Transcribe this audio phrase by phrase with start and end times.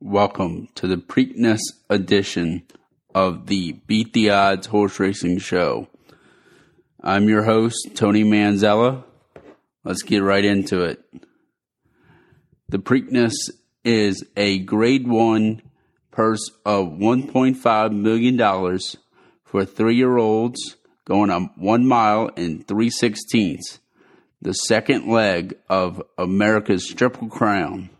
[0.00, 1.58] Welcome to the Preakness
[1.90, 2.62] edition
[3.16, 5.88] of the Beat the Odds Horse Racing Show.
[7.02, 9.02] I'm your host, Tony Manzella.
[9.82, 11.02] Let's get right into it.
[12.68, 13.32] The Preakness
[13.82, 15.62] is a grade one
[16.12, 18.78] purse of $1.5 million
[19.42, 20.76] for three year olds
[21.06, 23.80] going on one mile and three sixteenths,
[24.40, 27.90] the second leg of America's Triple Crown.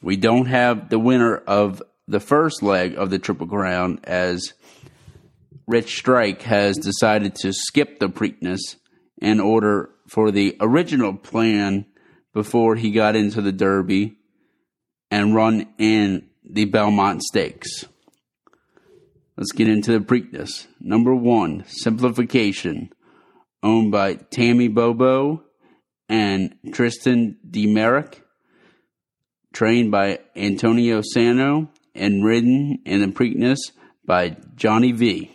[0.00, 4.54] We don't have the winner of the first leg of the Triple Crown as
[5.66, 8.76] Rich Strike has decided to skip the Preakness
[9.20, 11.84] in order for the original plan
[12.32, 14.16] before he got into the Derby
[15.10, 17.84] and run in the Belmont Stakes.
[19.36, 20.66] Let's get into the Preakness.
[20.80, 22.90] Number one, Simplification,
[23.62, 25.42] owned by Tami Bobo
[26.08, 28.22] and Tristan De Meric
[29.52, 33.58] trained by Antonio Sano and ridden in the Preakness
[34.04, 35.30] by Johnny V.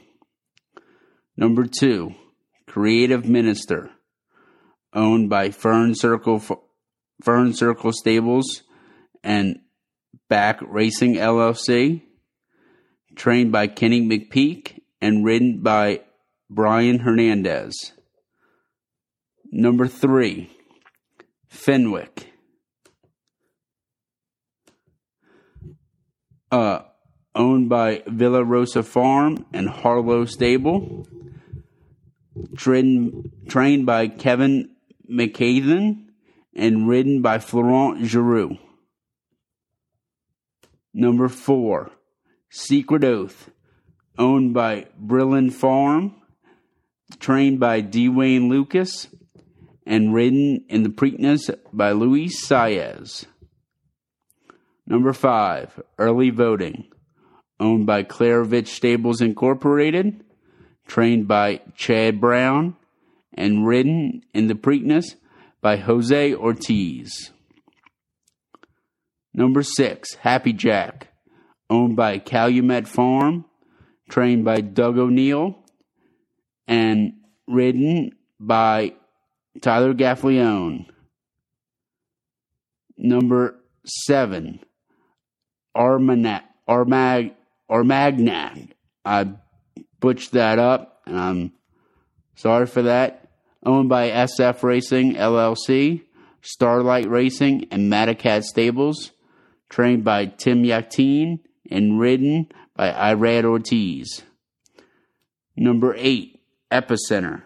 [1.36, 2.14] Number two,
[2.68, 3.92] Creative Minister,
[4.94, 6.42] owned by Fern Circle
[7.22, 8.64] Fern Circle Stables
[9.24, 9.60] and
[10.30, 12.02] Bach Racing LLC,
[13.16, 16.02] trained by Kenny McPeek and ridden by
[16.50, 17.94] Brian Hernandez.
[19.52, 20.50] Number three,
[21.48, 22.33] Fenwick
[26.54, 26.84] uh,
[27.34, 31.08] owned by Villa Rosa Farm and Harlow Stable.
[32.56, 34.70] Trained, trained by Kevin
[35.10, 36.06] McCathan
[36.56, 38.60] and ridden by Florent Geroux.
[40.94, 41.90] Number four,
[42.52, 43.50] Secret Oath,
[44.20, 46.14] owned by Briland Farm,
[47.20, 48.10] trained by D.
[48.10, 49.08] Wayne Lukas,
[49.88, 53.26] and ridden in the Preakness by Luis Saez.
[54.86, 56.90] Number five, early voting,
[57.60, 60.24] owned by Klaravich Stables Incorporated,
[60.88, 62.76] trained by Chad Brown,
[63.34, 65.16] and ridden in the Preakness
[65.62, 67.32] by Jose Ortiz.
[69.34, 71.08] Number six, Happy Jack,
[71.70, 73.46] owned by Calumet Farm,
[74.10, 75.58] trained by Doug O'Neill,
[76.68, 77.14] and
[77.48, 78.94] ridden by
[79.62, 80.86] Tyler Gaffalione.
[82.98, 84.60] Number seven,
[85.76, 87.34] Armagnac, Armag,
[87.70, 88.76] Armagnac.
[89.06, 89.34] I
[90.00, 91.54] butched that up, and I'm
[92.36, 93.30] sorry for that.
[93.66, 96.04] Owned by SF Racing LLC,
[96.42, 99.12] Starlight Racing, and Madaket Stables.
[99.70, 101.40] Trained by Tim Yakteen
[101.72, 104.24] and ridden by Irad Ortiz.
[105.56, 106.40] Number eight,
[106.72, 107.44] Epicenter.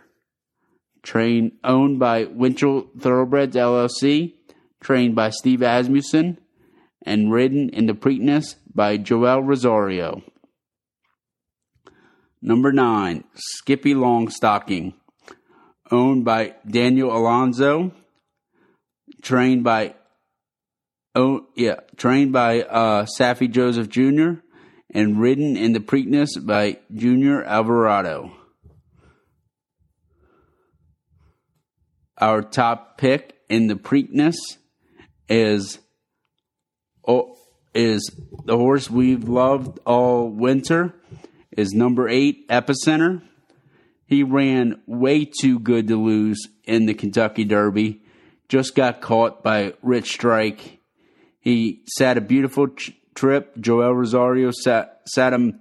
[1.04, 4.34] Trained, owned by Winchell Thoroughbreds LLC.
[4.82, 6.38] Trained by Steve Asmussen
[7.08, 10.22] and ridden in the Preakness by Joel Rosario.
[12.42, 14.94] Number nine, Skippy Longstocking,
[15.90, 17.92] owned by Daniel Alonso,
[19.22, 19.96] trained by
[21.16, 24.42] oh yeah, trained by uh, Saffie Joseph Jr.
[24.94, 28.34] and ridden in the Preakness by Junior Alvarado.
[32.20, 34.36] Our top pick in the Preakness
[35.30, 35.80] is
[37.08, 37.38] Oh,
[37.74, 38.12] is
[38.46, 40.94] the horse we've loved all winter
[41.56, 43.22] is number eight epicenter.
[44.06, 48.02] He ran way too good to lose in the kentucky derby.
[48.50, 50.80] Just got caught by rich strike.
[51.40, 53.58] He sat a beautiful ch- trip.
[53.60, 55.60] Joel rosario sat, sat him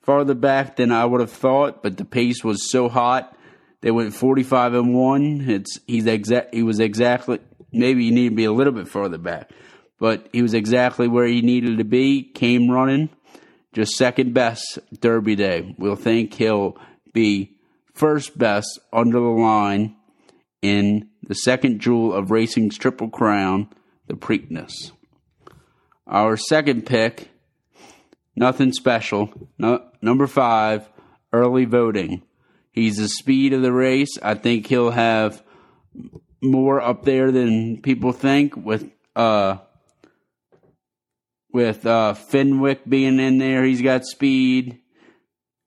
[0.00, 3.36] farther back than i would have thought but the pace was so hot.
[3.82, 7.38] They went 45 and 1 it's he's exact he was exactly
[7.72, 9.50] maybe he needed to be a little bit farther back
[10.02, 12.24] but he was exactly where he needed to be.
[12.24, 13.08] Came running,
[13.72, 15.76] just second best Derby day.
[15.78, 16.76] We'll think he'll
[17.12, 17.52] be
[17.94, 19.94] first best under the line
[20.60, 23.68] in the second jewel of racing's Triple Crown,
[24.08, 24.90] the Preakness.
[26.08, 27.30] Our second pick,
[28.34, 29.32] nothing special.
[29.56, 30.88] No, number five,
[31.32, 32.24] early voting.
[32.72, 34.18] He's the speed of the race.
[34.20, 35.44] I think he'll have
[36.40, 39.58] more up there than people think with uh
[41.52, 43.64] with uh, Fenwick being in there.
[43.64, 44.80] He's got speed,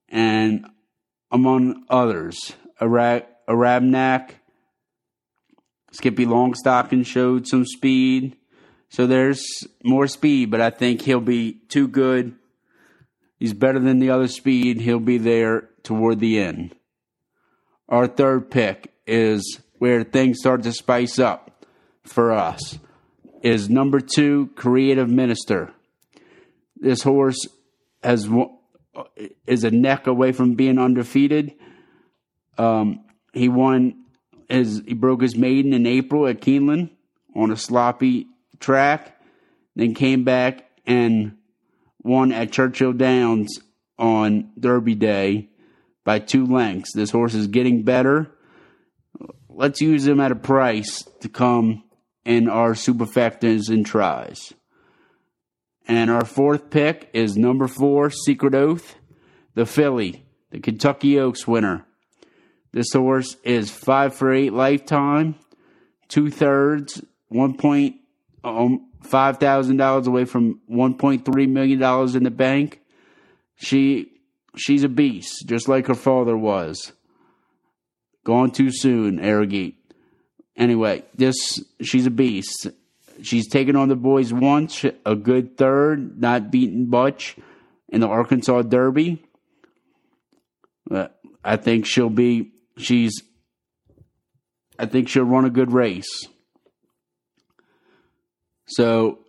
[0.09, 0.65] and
[1.31, 4.31] among others, Arab- Arabnak,
[5.91, 8.35] Skippy Longstocking showed some speed.
[8.89, 9.45] So there's
[9.83, 12.35] more speed, but I think he'll be too good.
[13.37, 14.81] He's better than the other speed.
[14.81, 16.75] He'll be there toward the end.
[17.87, 21.65] Our third pick is where things start to spice up
[22.03, 22.79] for us
[23.45, 25.71] is number two, Creative Minister,
[26.75, 27.47] This horse
[28.03, 28.27] has
[29.45, 31.53] is a neck away from being undefeated.
[32.57, 34.05] Um, he won
[34.49, 36.89] his he broke his maiden in April at Keeneland
[37.35, 38.25] on a sloppy
[38.59, 39.21] track,
[39.75, 41.37] then came back and
[42.01, 43.59] won at Churchill Downs
[43.99, 45.49] on Derby Day
[46.03, 46.93] by two lengths.
[46.93, 48.31] This horse is getting better.
[49.49, 51.83] Let's use him at a price to come
[52.25, 54.53] in our superfectas and tries.
[55.87, 58.95] And our fourth pick is number four, Secret Oath,
[59.53, 61.85] the filly, the Kentucky Oaks winner.
[62.71, 65.35] This horse is five for eight lifetime,
[66.09, 67.97] two thirds, one point
[68.43, 72.81] um, five thousand dollars away from one point three million dollars in the bank.
[73.55, 74.11] She
[74.57, 76.91] she's a beast, just like her father was.
[78.25, 79.77] Gone too soon, Arrogate.
[80.57, 82.67] Anyway, this she's a beast.
[83.21, 87.37] She's taken on the boys once, a good third, not beaten much
[87.89, 89.23] in the Arkansas Derby.
[90.89, 91.07] Uh,
[91.43, 93.21] I think she'll be she's
[94.77, 96.27] I think she'll run a good race.
[98.67, 99.19] So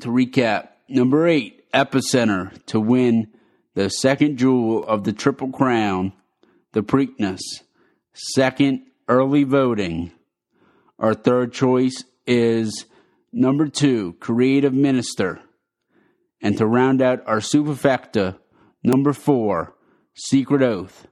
[0.00, 3.28] to recap, number eight, Epicenter to win
[3.74, 6.12] the second jewel of the Triple Crown,
[6.72, 7.40] the Preakness.
[8.14, 10.12] Second, early voting.
[10.98, 12.86] Our third choice is
[13.32, 15.40] number two, Creative Minister.
[16.40, 18.38] And to round out our superfecta,
[18.82, 19.74] number four,
[20.14, 21.06] Secret Oath.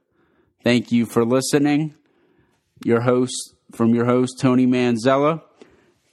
[0.63, 1.95] Thank you for listening.
[2.83, 5.41] Your host, from your host, Tony Manzella.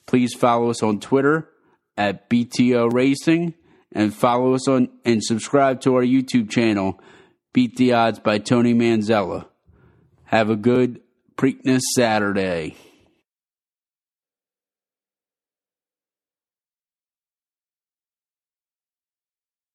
[0.06, 1.48] Please follow us on Twitter
[1.96, 3.54] at BTO Racing
[3.92, 7.00] and follow us on and subscribe to our YouTube channel,
[7.52, 9.46] Beat the Odds by Tony Manzella.
[10.24, 11.00] Have a good
[11.36, 12.76] Preakness Saturday.